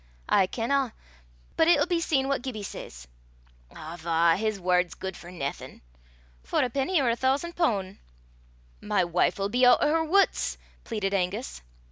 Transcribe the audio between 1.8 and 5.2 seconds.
be seen what Gibbie says." "Awva! his word's guid